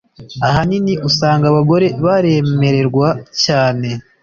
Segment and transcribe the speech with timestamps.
[0.47, 3.09] ahanini usanga abagore baremererwa
[3.43, 3.89] cyane